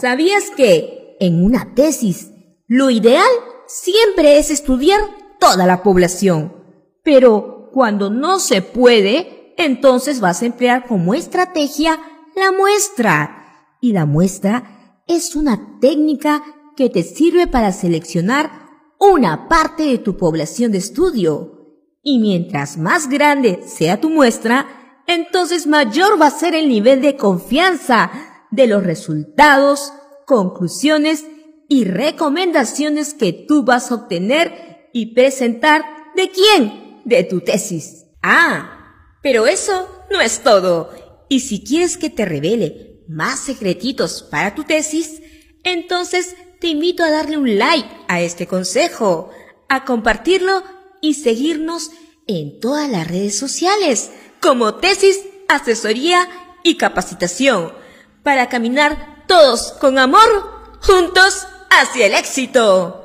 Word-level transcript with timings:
¿Sabías 0.00 0.50
que 0.56 1.16
en 1.20 1.44
una 1.44 1.74
tesis 1.74 2.30
lo 2.66 2.90
ideal 2.90 3.28
siempre 3.66 4.38
es 4.38 4.50
estudiar 4.50 5.00
toda 5.38 5.66
la 5.66 5.82
población? 5.82 6.52
Pero 7.02 7.70
cuando 7.72 8.10
no 8.10 8.38
se 8.38 8.62
puede, 8.62 9.54
entonces 9.56 10.20
vas 10.20 10.42
a 10.42 10.46
emplear 10.46 10.86
como 10.86 11.14
estrategia 11.14 11.98
la 12.34 12.52
muestra. 12.52 13.68
Y 13.80 13.92
la 13.92 14.06
muestra 14.06 15.02
es 15.06 15.36
una 15.36 15.78
técnica 15.80 16.42
que 16.76 16.90
te 16.90 17.02
sirve 17.02 17.46
para 17.46 17.72
seleccionar 17.72 18.50
una 18.98 19.48
parte 19.48 19.84
de 19.84 19.98
tu 19.98 20.16
población 20.16 20.72
de 20.72 20.78
estudio. 20.78 21.52
Y 22.02 22.18
mientras 22.18 22.76
más 22.76 23.08
grande 23.08 23.62
sea 23.66 24.00
tu 24.00 24.10
muestra, 24.10 24.66
entonces 25.06 25.66
mayor 25.66 26.20
va 26.20 26.26
a 26.26 26.30
ser 26.30 26.54
el 26.54 26.68
nivel 26.68 27.00
de 27.02 27.16
confianza 27.16 28.10
de 28.54 28.66
los 28.66 28.84
resultados, 28.84 29.92
conclusiones 30.26 31.24
y 31.68 31.84
recomendaciones 31.84 33.14
que 33.14 33.32
tú 33.32 33.64
vas 33.64 33.90
a 33.90 33.96
obtener 33.96 34.88
y 34.92 35.14
presentar 35.14 35.84
de 36.14 36.30
quién? 36.30 37.02
De 37.04 37.24
tu 37.24 37.40
tesis. 37.40 38.06
Ah, 38.22 39.18
pero 39.22 39.46
eso 39.46 39.88
no 40.10 40.20
es 40.20 40.40
todo. 40.40 40.90
Y 41.28 41.40
si 41.40 41.64
quieres 41.64 41.96
que 41.96 42.10
te 42.10 42.24
revele 42.24 43.02
más 43.08 43.40
secretitos 43.40 44.22
para 44.22 44.54
tu 44.54 44.64
tesis, 44.64 45.20
entonces 45.64 46.36
te 46.60 46.68
invito 46.68 47.02
a 47.02 47.10
darle 47.10 47.36
un 47.36 47.58
like 47.58 47.88
a 48.08 48.22
este 48.22 48.46
consejo, 48.46 49.30
a 49.68 49.84
compartirlo 49.84 50.62
y 51.00 51.14
seguirnos 51.14 51.90
en 52.26 52.60
todas 52.60 52.88
las 52.88 53.08
redes 53.08 53.36
sociales 53.36 54.10
como 54.40 54.76
tesis, 54.76 55.20
asesoría 55.48 56.28
y 56.62 56.76
capacitación 56.76 57.83
para 58.24 58.48
caminar 58.48 59.22
todos 59.28 59.70
con 59.72 59.98
amor 59.98 60.78
juntos 60.80 61.46
hacia 61.70 62.06
el 62.06 62.14
éxito. 62.14 63.03